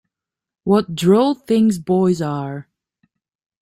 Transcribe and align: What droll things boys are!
What 0.63 0.95
droll 0.95 1.35
things 1.35 1.77
boys 1.77 2.23
are! 2.23 2.67